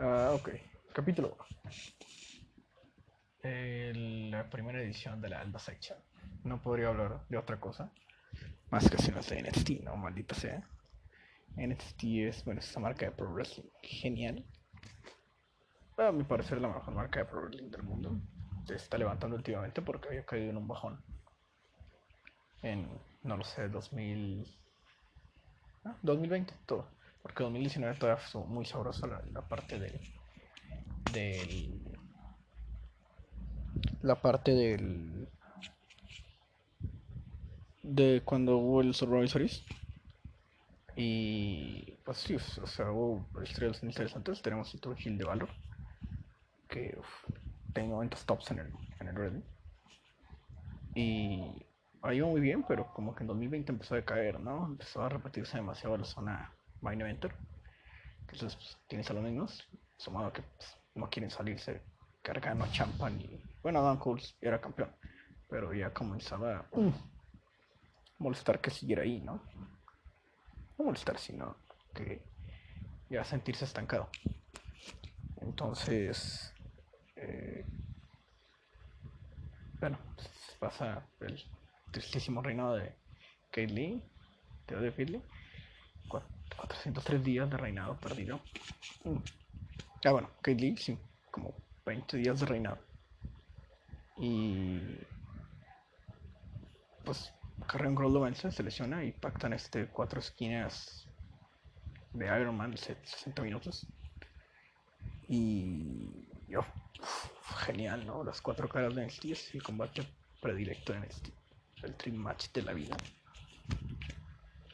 [0.00, 0.50] Ah, ok.
[0.92, 1.36] Capítulo
[3.42, 4.30] 1.
[4.30, 5.98] la primera edición de la Alba Section.
[6.44, 7.90] No podría hablar de otra cosa.
[8.70, 10.62] Más que si no sé NXT, no, maldita sea.
[11.56, 14.46] NXT es, bueno, esa marca de Pro Wrestling genial.
[15.96, 18.20] A mi parecer, la mejor marca de Pro Wrestling del mundo.
[18.66, 21.02] Se está levantando últimamente porque había caído en un bajón.
[22.62, 22.88] En,
[23.24, 24.46] no lo sé, 2000.
[26.02, 26.97] 2020, todo.
[27.22, 30.00] Porque 2019 todavía fue muy sabrosa la, parte del.
[31.12, 31.98] del.
[34.02, 35.28] La parte del.
[37.82, 39.46] De cuando hubo el Survivor.
[40.96, 41.92] Y.
[42.04, 44.40] Pues sí, o sea, hubo historias interesantes.
[44.42, 45.50] Tenemos Tour Hill de Valor.
[46.68, 47.06] Que uf,
[47.72, 49.44] tengo momentos tops en el, en el Reddit.
[50.94, 51.66] Y
[52.02, 54.66] ahí iba muy bien, pero como que en 2020 empezó a caer, ¿no?
[54.66, 57.34] Empezó a repetirse demasiado la zona main eventer.
[58.20, 61.82] Entonces pues, tienes a los mismos, sumado que pues, no quieren salirse
[62.22, 64.94] cargando a Champan y bueno, Dan Cole era campeón,
[65.48, 66.68] pero ya comenzaba a
[68.18, 69.42] molestar que siguiera ahí, ¿no?
[70.78, 71.56] No molestar, sino
[71.94, 72.22] que
[73.10, 74.08] ya sentirse estancado.
[75.40, 76.52] Entonces,
[77.16, 77.64] eh,
[79.80, 81.42] bueno, pues, pasa el
[81.90, 82.94] tristísimo reinado de
[83.50, 84.02] Kate Lee,
[84.66, 84.76] de
[86.48, 86.56] Finley.
[86.56, 88.40] 403 días de reinado perdido.
[89.04, 89.16] Mm.
[90.04, 90.96] Ah, bueno, Kate Lee, sí,
[91.30, 91.54] como
[91.86, 92.78] 20 días de reinado.
[94.16, 94.80] Y.
[97.04, 97.32] Pues
[97.66, 101.06] Carrion Cross lo vence, se lesiona y pactan este cuatro esquinas
[102.12, 103.86] de Iron Man, 60 minutos.
[105.28, 106.26] Y.
[106.48, 106.64] Yo,
[107.66, 108.24] genial, ¿no?
[108.24, 110.06] Las cuatro caras de NXT es el combate
[110.40, 111.28] predilecto de NXT.
[111.82, 112.96] El Dream Match de la vida.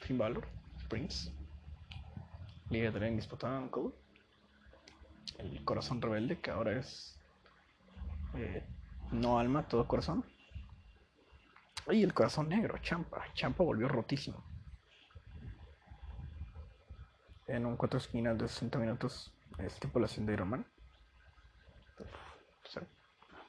[0.01, 0.47] Finn Balor,
[0.89, 1.33] Prince,
[2.71, 3.95] Liga de Indisputada Cole,
[5.39, 7.19] el Corazón Rebelde, que ahora es
[8.35, 8.65] eh,
[9.13, 10.25] no alma, todo corazón.
[11.91, 13.25] Y el corazón negro, Champa.
[13.35, 14.43] Champa volvió rotísimo.
[17.47, 20.67] En un cuatro esquinas de 60 minutos, estipulación de Iron Man.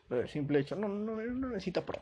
[0.09, 1.99] el simple hecho, no, no, no necesita pro.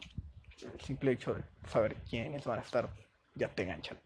[0.62, 2.90] El simple hecho de saber quiénes van a estar,
[3.36, 4.00] ya te enganchan.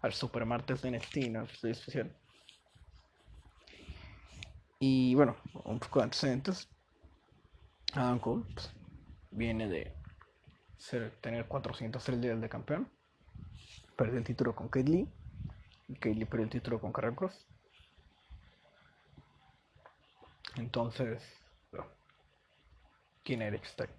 [0.00, 2.16] Al Super Martes de NXT, no es especial.
[4.80, 6.68] Y bueno, un poco de antecedentes.
[7.94, 8.72] Adam Cole pues,
[9.30, 9.94] viene de
[11.20, 12.88] tener 403 días de campeón.
[13.96, 15.08] Perdió el título con Kate Lee.
[15.88, 17.46] Y Kate perdió el título con Cross.
[20.56, 21.22] Entonces,
[23.24, 23.90] ¿quién era X-Tag?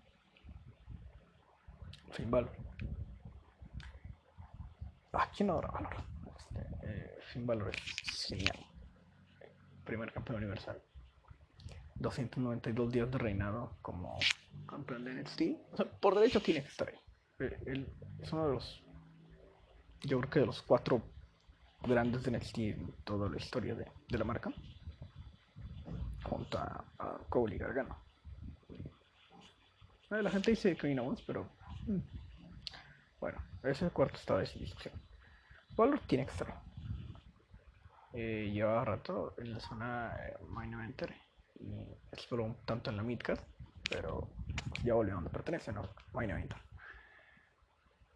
[2.11, 2.51] Finn Balor.
[5.13, 5.95] Ah, ¿quién ahora Balor?
[6.37, 8.68] Este, eh, Finn Balor es
[9.89, 10.79] primer campeón universal.
[11.95, 14.19] 292 días de reinado como
[14.67, 15.41] campeón de NXT.
[15.73, 16.99] O sea, por derecho tiene que estar ahí.
[17.39, 17.87] Eh, él
[18.19, 18.83] es uno de los,
[20.01, 21.01] yo creo que de los cuatro
[21.81, 24.53] grandes de NXT en toda la historia de, la marca.
[26.23, 26.85] Junto a,
[27.29, 27.97] Cole y Gargano.
[30.11, 31.49] Eh, la gente dice que no pero
[31.87, 31.99] mm,
[33.19, 34.93] bueno, ese cuarto estaba de discusión.
[35.75, 36.61] Valor tiene que estar
[38.13, 41.13] eh, llevaba rato en la zona eh, Eventer
[41.59, 41.75] y
[42.11, 43.39] exploró un tanto en la Midcard,
[43.89, 44.27] pero
[44.83, 45.83] ya volvió a donde pertenece, ¿no?
[46.13, 46.57] Eventer.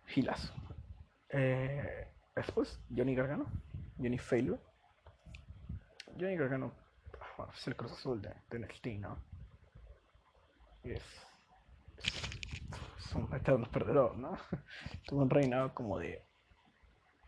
[0.08, 0.54] Gilazo.
[1.30, 3.46] Eh, después, Johnny Gargano,
[3.98, 4.60] Johnny Failure.
[6.20, 6.74] Johnny Gargano
[7.56, 9.18] es el Cruz Azul de, de ¿no?
[10.84, 11.04] Y es,
[11.98, 14.38] es un eterno perdedor, ¿no?
[15.08, 16.24] Tuvo un reinado como de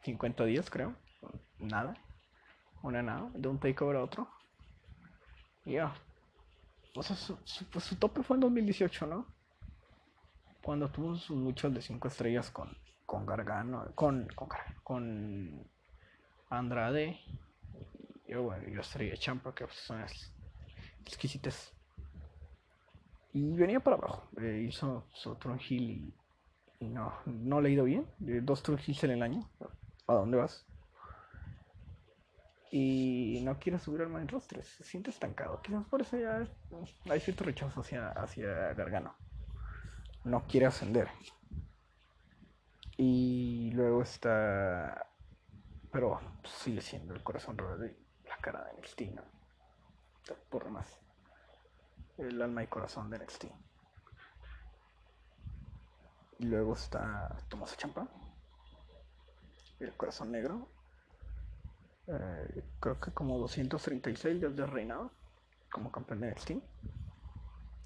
[0.03, 0.95] 50 días, creo.
[1.59, 1.95] Nada
[2.87, 4.27] una nada, de un takeover a otro.
[5.65, 5.93] Ya.
[6.95, 7.37] O sea, su,
[7.71, 9.25] pues, su, tope fue en 2018, ¿no?
[10.61, 12.75] Cuando tuvo sus luchas de 5 estrellas con,
[13.05, 14.49] con Gargano, con, con,
[14.83, 15.67] con
[16.49, 17.19] Andrade
[18.27, 20.03] y, bueno, y la estrella Champa, que pues, son
[21.01, 21.73] exquisitas.
[23.33, 24.29] Y venía para abajo.
[24.41, 26.13] Eh, hizo su Hill
[26.79, 28.07] y, no, no le ha ido bien.
[28.17, 29.49] dos Tron Hills en el año.
[30.07, 30.65] ¿A dónde vas?
[32.71, 35.61] Y no quiere subir al main roster, se siente estancado.
[35.61, 36.47] Quizás por eso ya
[37.09, 39.15] hay cierto rechazo hacia, hacia Gargano.
[40.23, 41.09] No quiere ascender.
[42.97, 45.07] Y luego está.
[45.91, 47.95] Pero sigue siendo el corazón de
[48.27, 49.23] la cara de NXT, ¿no?
[50.49, 50.87] Por más.
[52.17, 53.45] El alma y corazón de NXT.
[56.39, 58.07] Y luego está Tomás Champa.
[59.79, 60.74] El corazón negro.
[62.07, 65.11] Eh, creo que como 236 días de reinado.
[65.71, 66.51] como campeón de NXT.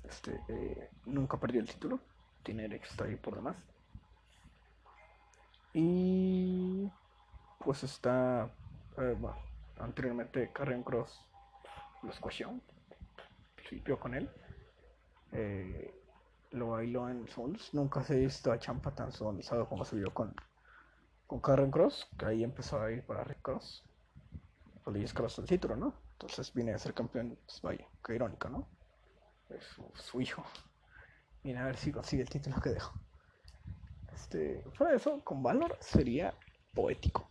[0.03, 1.99] Este, eh, nunca perdió el título.
[2.43, 3.55] Tiene derecho está ahí por demás.
[5.73, 6.89] Y
[7.59, 8.49] pues está,
[8.97, 9.17] eh,
[9.79, 11.25] anteriormente Carrion Cross
[12.03, 12.51] lo escuchó,
[13.67, 14.29] sirvió con él.
[16.51, 17.73] Lo bailó en Souls.
[17.73, 20.33] Nunca se ha visto a Champa tan sonizado como se vio con,
[21.27, 21.39] con
[21.71, 23.83] Cross, que ahí empezó a ir para Rick Cross.
[24.89, 25.93] Pues le Cross el título, ¿no?
[26.13, 28.67] Entonces viene a ser campeón, pues vaya, qué irónico, ¿no?
[29.49, 29.63] Es
[30.03, 30.43] su, hijo.
[31.43, 32.99] Viene a ver si consigue el título que dejó.
[34.11, 36.33] Este, fuera de eso, con Valor sería
[36.73, 37.29] poético.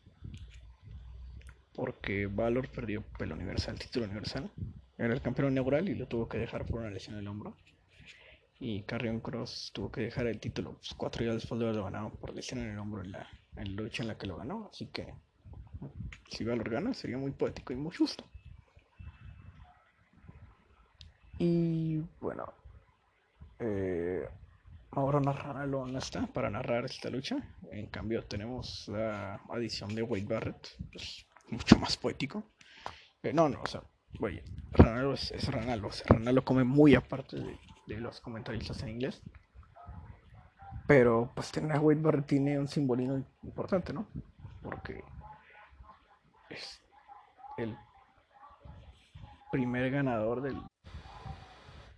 [1.75, 4.52] Porque Valor perdió el universal, el título universal.
[4.96, 7.56] Era el campeón inaugural y lo tuvo que dejar por una lesión en el hombro.
[8.61, 12.11] Y Carrion Cross tuvo que dejar el título pues, cuatro días después de haberlo ganado
[12.11, 14.70] por lesión en el hombro en la, en la lucha en la que lo ganó.
[14.72, 15.12] Así que
[16.28, 18.25] si Valor gana sería muy poético y muy justo.
[21.38, 22.52] Y bueno,
[23.60, 24.28] eh,
[24.90, 27.36] ahora Narrarlo no está para narrar esta lucha.
[27.70, 32.42] En cambio, tenemos la adición de Wade Barrett, pues, mucho más poético.
[33.22, 33.82] Eh, no, no, o sea,
[34.20, 34.42] oye,
[34.72, 35.90] Ranalo es, es Ranalo.
[36.06, 39.22] Ranalo come muy aparte de, de los comentaristas en inglés.
[40.88, 44.08] Pero pues tener a Wade Barrett tiene un simbolismo importante, ¿no?
[44.62, 45.04] Porque
[46.50, 46.83] es
[47.56, 47.77] el
[49.50, 50.61] primer ganador del...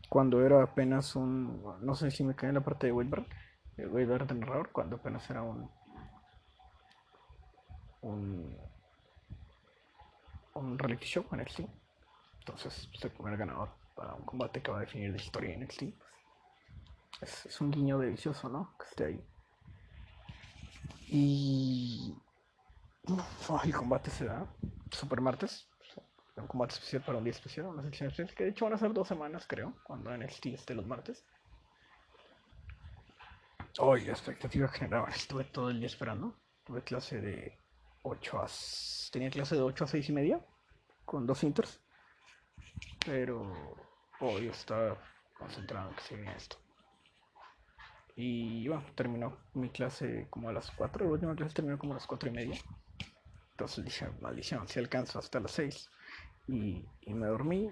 [0.08, 1.62] Cuando era apenas un...
[1.80, 3.32] No sé si me cae en la parte de Wade Barrett.
[3.76, 5.70] Eh, Wade Barrett el narrador, cuando apenas era un...
[8.02, 8.56] Un...
[10.54, 11.60] Un reality show en NXT.
[12.40, 15.64] Entonces, es el primer ganador para un combate que va a definir la historia de
[15.64, 15.82] NXT.
[17.20, 18.74] Es, es un guiño delicioso, ¿no?
[18.78, 19.24] Que esté ahí.
[21.08, 22.14] Y.
[23.64, 24.46] el combate se da
[24.90, 25.68] super martes.
[26.36, 28.34] Un combate especial para un día especial, una sección especial.
[28.34, 31.24] Que de hecho van a ser dos semanas, creo, cuando NXT esté los martes.
[33.78, 35.06] Hoy, la expectativa general.
[35.08, 36.36] Estuve todo el día esperando.
[36.64, 37.58] Tuve clase de
[38.02, 38.46] 8 a.
[39.12, 40.40] Tenía clase de 8 a 6 y media.
[41.04, 41.80] Con dos inters.
[43.04, 43.52] Pero
[44.20, 44.98] hoy estaba
[45.38, 46.56] concentrado en que se viene esto.
[48.16, 51.96] Y bueno, terminó mi clase como a las 4, la última clase terminó como a
[51.96, 52.60] las 4 y media.
[53.60, 55.90] Entonces dije, maldición, si alcanzo hasta las 6.
[56.48, 57.70] Y, me dormí.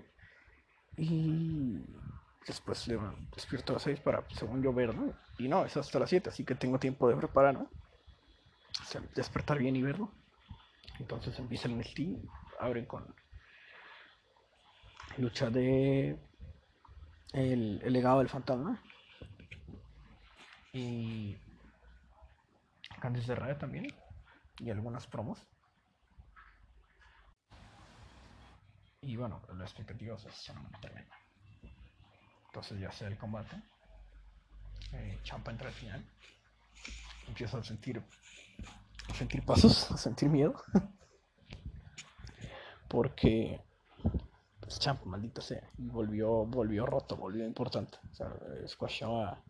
[0.99, 1.79] Y
[2.47, 2.87] después
[3.35, 5.15] despierto a las 6 para, según yo, ver, ¿no?
[5.39, 7.71] Y no, es hasta las 7, así que tengo tiempo de preparar, ¿no?
[8.83, 10.13] O sea, despertar bien y verlo.
[10.99, 12.01] Entonces empieza el NXT,
[12.61, 13.15] abren con
[15.17, 16.19] lucha de
[17.33, 18.83] el, legado del fantasma.
[20.75, 21.39] Y
[23.01, 23.87] Candice de Radio también.
[24.59, 25.49] Y algunas promos.
[29.01, 31.17] Y bueno, la expectativa se una tremenda.
[32.47, 33.57] Entonces ya sea el combate.
[34.93, 36.05] Eh, Champa entra al final.
[37.27, 38.03] Empiezo a sentir
[39.09, 40.55] a sentir pasos, a sentir miedo.
[42.89, 43.63] Porque
[44.69, 45.67] pues champ, maldito sea.
[45.79, 47.97] Volvió, volvió roto, volvió importante.
[48.11, 48.31] O sea,
[48.67, 49.43] squashó a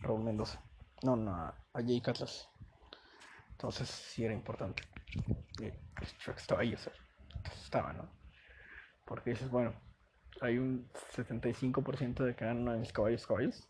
[0.00, 0.24] Raúl.
[1.02, 2.48] No, no, a, Jake Atlas.
[3.52, 4.82] Entonces sí era importante.
[6.18, 6.92] Shrek estaba ahí, o sea,
[7.62, 8.15] estaba, ¿no?
[9.06, 9.72] Porque dices, bueno,
[10.42, 13.66] hay un 75% de que ganan mis caballos caballos.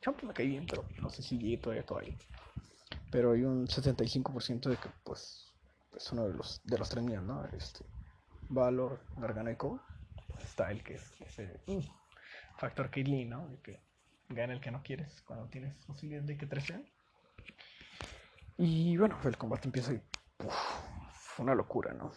[0.00, 2.14] Champ me cae bien, pero no sé si llegue todavía caballo.
[3.12, 5.52] Pero hay un 75% de que, pues,
[5.96, 7.44] es uno de los, de los tres míos, ¿no?
[7.52, 7.84] Este,
[8.48, 11.80] Valor, Gargano y pues está el que es ese mm,
[12.56, 13.48] factor Kidley, ¿no?
[13.48, 13.80] De que
[14.28, 16.84] gana el que no quieres cuando tienes posibilidad de que tres sean.
[18.56, 20.02] Y bueno, el combate empieza y
[21.12, 22.12] fue una locura, ¿no?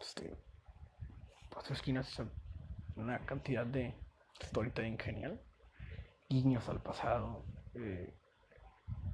[0.00, 0.36] Este,
[1.70, 2.22] cuatro esquinas,
[2.96, 3.94] una cantidad de
[4.42, 5.40] storytelling genial,
[6.28, 7.44] guiños al pasado.
[7.74, 8.12] Eh,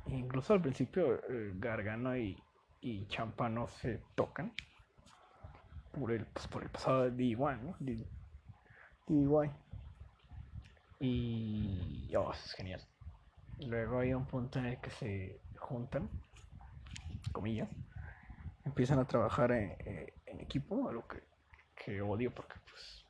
[0.06, 2.42] incluso al principio eh, Gargano y,
[2.80, 4.54] y Champa no se tocan
[5.92, 7.76] por el, pues, por el pasado de D1, ¿no?
[7.78, 9.50] DIY.
[11.00, 12.16] Y.
[12.16, 12.80] Oh, es genial.
[13.66, 16.08] Luego hay un punto en el que se juntan,
[17.32, 17.68] comillas,
[18.64, 19.76] empiezan a trabajar en,
[20.40, 21.35] equipo, algo que,
[21.76, 23.04] que, odio porque pues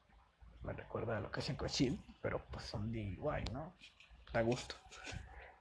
[0.62, 3.73] me recuerda a lo que hacen con Shield, pero pues son DIY, ¿no?
[4.32, 4.75] Da gusto.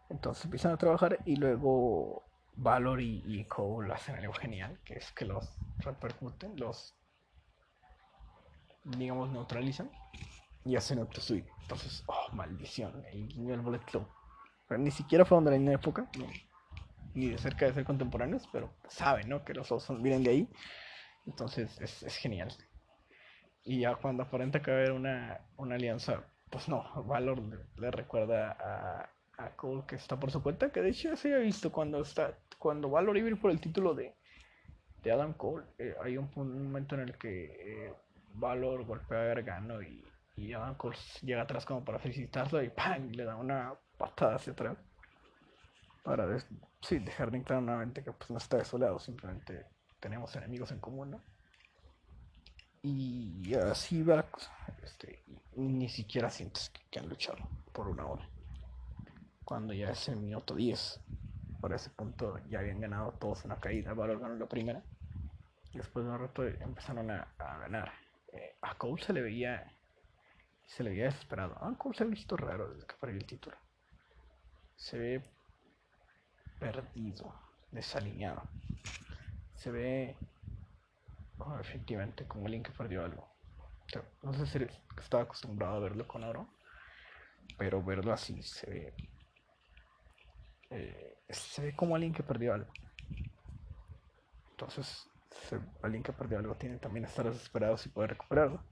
[0.09, 2.23] Entonces empiezan a trabajar y luego
[2.57, 6.95] Valor y, y Cole hacen algo genial, que es que los repercuten, los
[8.85, 9.89] digamos, neutralizan
[10.63, 11.49] y hacen auto suite.
[11.61, 14.07] Entonces, oh, maldición, el guiño del Bullet Club.
[14.67, 16.09] Pero ni siquiera fue de la misma época,
[17.13, 19.43] ni de cerca de ser contemporáneos, pero saben, ¿no?
[19.43, 20.49] Que los dos vienen de ahí.
[21.25, 22.55] Entonces, es, es genial.
[23.65, 27.41] Y ya cuando aparenta que va a haber una, una alianza, pues no, Valor
[27.77, 29.09] le, recuerda a,
[29.43, 32.01] a, Cole que está por su cuenta, que de hecho ya se había visto cuando
[32.01, 34.15] está cuando Valor iba por el título de,
[35.03, 37.93] de Adam Cole, eh, hay un, momento en el que eh,
[38.33, 40.03] Valor golpea a Gargano y,
[40.35, 43.09] y Adam Cole llega atrás como para felicitarlo y ¡pam!
[43.11, 44.77] le da una patada hacia atrás
[46.03, 46.27] para
[46.81, 49.65] sí, dejar de entrar nuevamente que pues no está desolado, simplemente
[49.99, 51.21] tenemos enemigos en común, ¿no?
[52.87, 54.23] Y así va.
[54.83, 55.23] Este,
[55.55, 57.39] ni siquiera sientes que, han luchado
[57.73, 58.29] por una hora.
[59.43, 60.99] Cuando ya es el minuto 10,
[61.59, 63.95] por ese punto ya habían ganado todos una caída.
[63.95, 64.83] Valor ganó la primera.
[65.73, 67.91] Después de un rato empezaron a, ganar.
[68.31, 69.71] Eh, a Cole se le veía
[70.67, 71.57] se le veía desesperado.
[71.63, 73.57] A Cole se ha visto raro desde que perdió el título.
[74.75, 75.23] Se ve
[76.59, 77.33] perdido,
[77.71, 78.43] desalineado.
[79.55, 80.15] Se ve
[81.39, 83.27] oh, efectivamente como alguien que perdió algo.
[84.23, 84.67] no sé si
[84.99, 86.47] estaba acostumbrado a verlo con oro,
[87.57, 88.93] pero verlo así se ve.
[90.71, 92.71] Eh, se ve como alguien que perdió algo.
[94.51, 95.09] Entonces,
[95.81, 98.63] alguien que perdió algo tiene también estar desesperado si puede recuperarlo.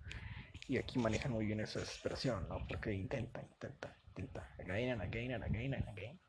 [0.67, 2.65] Y aquí manejan muy bien esa desesperación, ¿no?
[2.67, 6.19] Porque intenta, intenta, intenta, again and again and again and again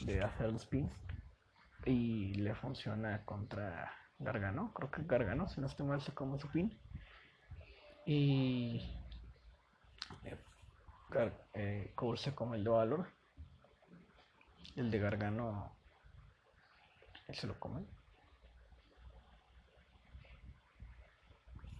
[0.00, 0.92] de hacer los pins
[1.86, 3.92] y le funciona contra
[4.24, 6.76] Gargano, creo que Gargano, si no estoy mal, se come su pin
[8.06, 8.80] y
[10.24, 10.38] eh,
[11.54, 13.06] eh, Cole se come el de Valor,
[14.76, 15.72] el de Gargano,
[17.28, 17.84] él se lo come.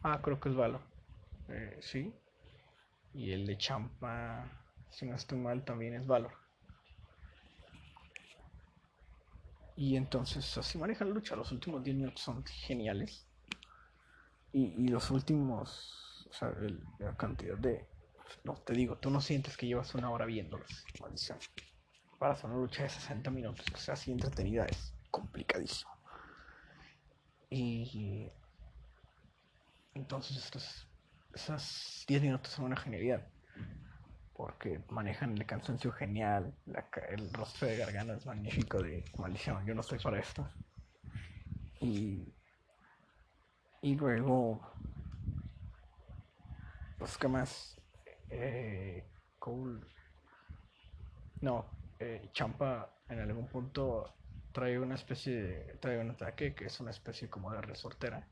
[0.03, 0.83] Ah, creo que es Valor,
[1.49, 2.15] eh, sí,
[3.15, 4.47] y el de Champa,
[4.91, 6.44] si no estoy mal, también es Valor.
[9.77, 11.37] Y entonces así manejan lucha.
[11.37, 13.27] Los últimos 10 minutos son geniales.
[14.53, 16.55] Y, los últimos, o sea,
[16.99, 17.89] la cantidad de...
[18.45, 20.85] No, te digo, tú no sientes que llevas una hora viéndolos.
[21.01, 21.39] Maldición.
[22.19, 25.91] Para hacer una lucha de 60 minutos, o sea, así entretenida, es complicadísimo.
[27.51, 28.31] Y...
[29.95, 30.89] Entonces estos,
[31.35, 33.29] esas 10 minutos son una genialidad
[34.55, 36.55] porque manejan el cansancio genial,
[37.09, 40.49] el rostro de Gargano es magnífico de maldición, yo no estoy para esto.
[41.81, 42.33] Y,
[43.83, 44.61] y luego,
[46.99, 47.81] pues qué más,
[48.31, 49.05] eh,
[49.41, 49.81] Cole,
[51.41, 51.67] no,
[51.99, 54.15] eh, Champa en algún punto
[54.53, 58.29] trae una especie de, trae un ataque que es una especie como de resortera,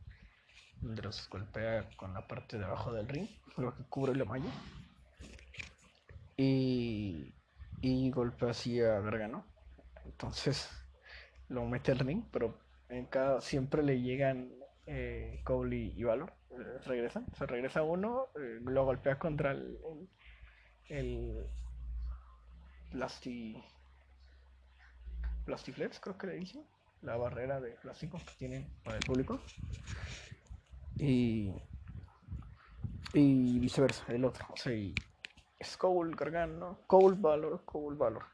[0.81, 4.51] donde los golpea con la parte de abajo del ring, lo que cubre la malla
[6.43, 9.47] y, golpea así a Gargano.
[10.05, 10.71] Entonces
[11.49, 12.59] lo mete al ring, pero
[12.89, 14.53] en cada, siempre le llegan
[14.87, 16.33] eh, Cole y, Valor.
[16.51, 19.79] Eh, regresan, se regresa uno, eh, lo golpea contra el,
[20.89, 21.47] el,
[22.91, 23.57] Plasti,
[25.47, 26.67] Plastiflex, creo que le dicen,
[27.01, 29.41] la barrera de plástico que tienen para el público.
[30.99, 31.55] Y,
[33.15, 34.47] y viceversa, el otro.
[34.51, 34.95] O sea, y,
[35.63, 38.25] es Cole Gargano, Cole Valor, Cole Valor.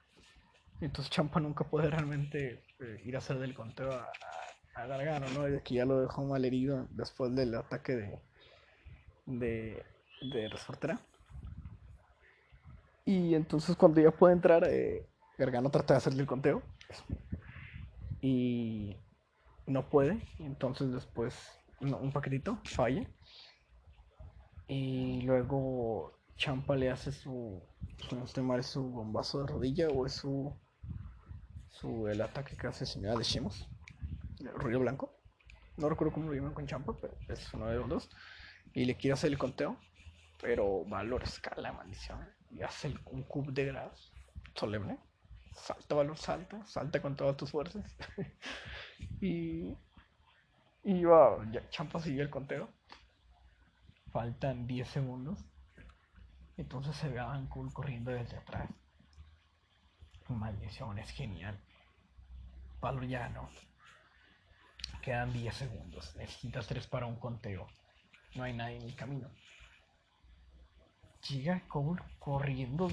[0.81, 4.11] Entonces Champa nunca puede realmente eh, ir a hacer del conteo a,
[4.87, 5.43] Gargano, ¿no?
[5.43, 8.21] Desde que ya lo dejó mal herido después del ataque de,
[9.27, 9.85] de,
[10.23, 11.01] de Resortera.
[13.05, 15.05] Y entonces cuando ya puede entrar, eh,
[15.37, 16.63] Gargano trata de hacerle el conteo.
[18.21, 18.97] Y
[19.67, 20.23] no puede.
[20.39, 21.35] Entonces después
[21.81, 23.05] un paquetito falla.
[24.69, 27.61] Y luego Champa le hace su,
[28.13, 30.57] no sé mal, su bombazo de rodilla o es su,
[31.69, 33.69] su el ataque que hace señora de Shemos,
[34.39, 35.13] el ruido blanco.
[35.77, 38.11] No recuerdo cómo lo llaman con Champa, pero es uno de los dos.
[38.73, 39.79] Y le quiere hacer el conteo,
[40.41, 42.25] pero Valor escala, maldición.
[42.51, 44.13] Y hace un cub de grados
[44.55, 44.97] solemne.
[45.55, 47.85] Salta, Valor, salta, salta con todas tus fuerzas.
[49.21, 49.77] y.
[50.85, 52.69] Y va, ya, Champa sigue el conteo.
[54.13, 55.45] Faltan 10 segundos.
[56.59, 58.69] Entonces se ve a Van Cool corriendo desde atrás.
[60.29, 61.59] Maldición, es genial.
[62.81, 63.49] Valor ya no.
[65.01, 66.17] Quedan 10 segundos.
[66.17, 67.69] Necesitas 3 para un conteo.
[68.35, 69.31] No hay nadie en el camino.
[71.29, 72.89] Llega Cole corriendo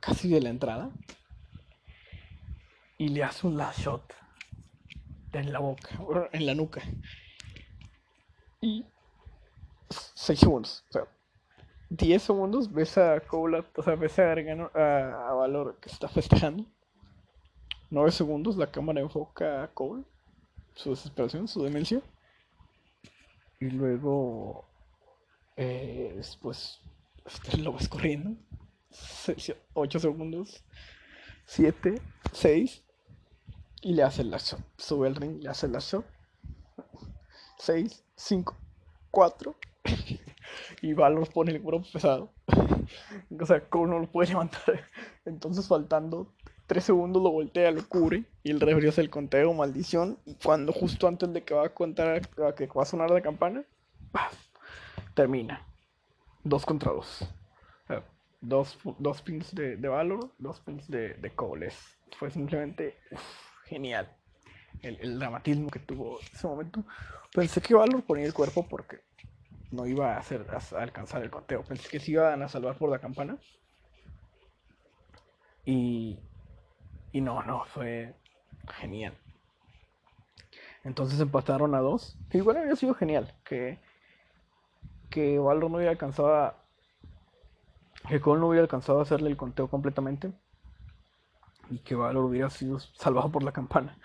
[0.00, 0.90] casi de la entrada.
[2.98, 4.14] Y le hace un last shot
[5.32, 5.88] en la boca,
[6.32, 6.82] en la nuca.
[8.60, 8.84] Y
[9.88, 10.84] 6 segundos.
[10.88, 11.21] O sea,
[11.96, 16.64] 10 segundos ves a Cole, o sea, ves a Gargano, a, Valor que está festejando.
[17.90, 20.04] 9 segundos la cámara enfoca a Cole,
[20.74, 22.00] su desesperación, su demencia.
[23.60, 24.64] Y luego
[25.54, 26.80] después
[27.26, 28.36] este, lo vas corriendo.
[29.74, 30.64] 8 segundos.
[31.44, 32.00] 7,
[32.32, 32.84] 6.
[33.82, 34.58] Y le hace el lazo.
[34.78, 36.04] Sube el ring, le hace el lazo.
[37.58, 38.56] 6, 5,
[39.10, 39.56] 4.
[40.82, 42.32] Y Valor pone el cuerpo pesado.
[43.40, 44.84] o sea, como no lo puede levantar.
[45.24, 46.34] Entonces, faltando
[46.66, 48.24] 3 segundos, lo voltea, lo cubre.
[48.42, 50.18] Y el referee hace el conteo, maldición.
[50.26, 53.64] Y cuando, justo antes de que va a contar, que va a sonar la campana,
[55.14, 55.64] termina.
[56.42, 57.28] 2 contra 2.
[58.40, 61.68] dos, dos pins de, de Valor, dos pins de, de Cole.
[62.18, 62.98] Fue simplemente
[63.66, 64.12] genial.
[64.80, 66.84] El, el, dramatismo que tuvo ese momento.
[67.32, 68.98] Pensé que Valor ponía el cuerpo porque
[69.72, 71.64] no iba a, hacer, a alcanzar el conteo.
[71.64, 73.38] Pensé que se iban a salvar por la campana.
[75.64, 76.18] Y,
[77.12, 78.14] y no, no, fue
[78.80, 79.16] genial.
[80.84, 82.18] Entonces empataron a dos.
[82.32, 83.80] Igual había sido genial que,
[85.10, 86.62] que Valor no hubiera alcanzado a,
[88.08, 90.32] que Cole no hubiera alcanzado a hacerle el conteo completamente
[91.70, 93.96] y que Valor hubiera sido salvado por la campana.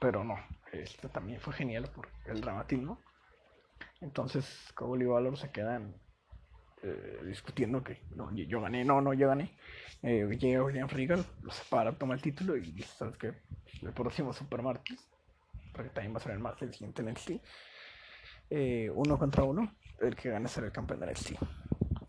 [0.00, 0.36] Pero no,
[0.72, 2.98] este también fue genial por el dramatismo.
[4.00, 5.94] Entonces Cole y Valor se quedan
[6.82, 9.56] eh, discutiendo que no, yo gané, no, no, yo gané.
[10.02, 13.32] Eh, llega William Regal, lo separa, toma el título y ¿sabes qué?
[13.80, 15.08] El próximo Super Martes,
[15.72, 17.30] porque también va a ser el martes el siguiente NXT,
[18.50, 21.36] eh, uno contra uno, el que gane será el campeón de NXT.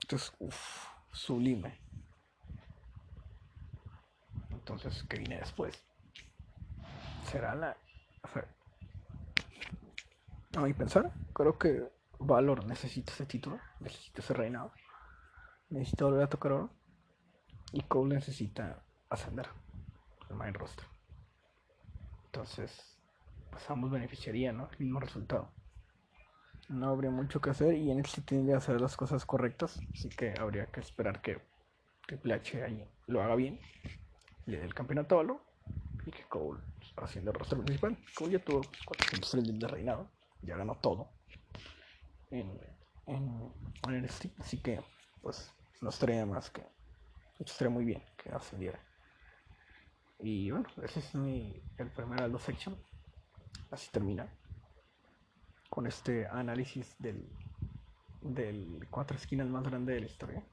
[0.01, 1.79] Entonces, uff, sublime.
[4.51, 5.81] Entonces, ¿qué viene después?
[7.31, 7.77] Será la.
[10.55, 14.71] A mi pensar, creo que Valor necesita ese título, necesita ese reinado,
[15.69, 16.69] necesita volver a tocar oro.
[17.71, 19.47] Y Cole necesita ascender
[20.29, 20.85] al main roster.
[22.27, 22.97] Entonces,
[23.51, 24.69] pues ambos beneficiarían, ¿no?
[24.71, 25.51] El mismo resultado
[26.69, 30.33] no habría mucho que hacer y sí tiene que hacer las cosas correctas, así que
[30.39, 31.39] habría que esperar que
[32.07, 33.59] Triple H ahí lo haga bien,
[34.45, 35.23] le dé el campeonato a
[36.05, 36.61] y que Cole
[36.97, 37.97] haciendo el rostro principal.
[38.15, 40.09] Cole ya tuvo 403 días de reinado,
[40.41, 41.09] ya ganó todo
[42.31, 42.59] en,
[43.07, 43.53] en,
[43.87, 44.81] en así que
[45.21, 46.63] pues no estaría más que
[47.39, 48.79] estaría muy bien que ascendiera.
[50.19, 52.75] Y bueno, ese es mi, el primer Aldo Section.
[53.71, 54.27] Así termina
[55.69, 57.27] con este análisis del,
[58.21, 60.43] del cuatro esquinas más grande de la historia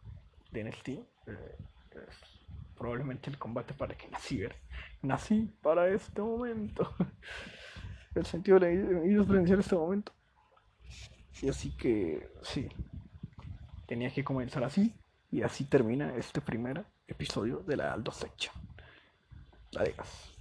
[0.51, 0.89] de NXT.
[0.89, 1.57] Eh,
[2.77, 4.57] probablemente el combate para que nací ver.
[5.03, 6.93] Nací para este momento.
[8.15, 10.13] el sentido de ellos presenciar este momento.
[11.41, 12.69] Y así que, sí,
[13.87, 14.95] tenía que comenzar así.
[15.31, 18.55] Y así termina este primer episodio de la Aldo Section.
[19.77, 20.32] Adiós.